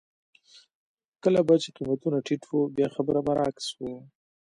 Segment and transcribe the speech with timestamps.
[1.23, 3.93] کله به چې قېمتونه ټیټ وو بیا خبره برعکس وه.